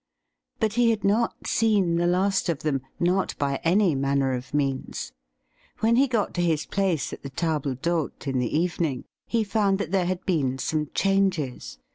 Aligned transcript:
But 0.59 0.73
he 0.73 0.89
had 0.89 1.03
not 1.03 1.45
seen 1.45 1.97
the 1.97 2.07
last 2.07 2.49
of 2.49 2.63
them— 2.63 2.81
not 2.99 3.37
by 3.37 3.57
any 3.63 3.93
manner 3.93 4.33
of 4.33 4.51
means. 4.51 5.11
When 5.79 5.95
he 5.95 6.07
got 6.07 6.33
to 6.33 6.41
his 6.41 6.65
place 6.65 7.13
at 7.13 7.21
the 7.21 7.29
table 7.29 7.75
di'Mte 7.75 8.25
in 8.25 8.39
the 8.39 8.57
evening, 8.57 9.05
he 9.27 9.43
found 9.43 9.77
that 9.77 9.91
there 9.91 10.07
had 10.07 10.25
been 10.25 10.57
some 10.57 10.89
changes. 10.95 11.77